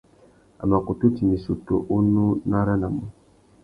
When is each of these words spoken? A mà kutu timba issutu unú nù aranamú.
A 0.61 0.63
mà 0.69 0.77
kutu 0.85 1.05
timba 1.15 1.35
issutu 1.39 1.73
unú 1.97 2.23
nù 2.49 2.53
aranamú. 2.59 3.03